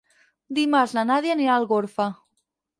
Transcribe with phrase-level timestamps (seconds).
[0.59, 2.11] Dimarts na Nàdia anirà a Algorfa.